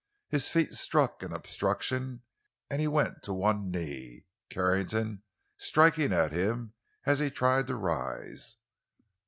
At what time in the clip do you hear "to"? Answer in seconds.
3.21-3.33, 7.67-7.75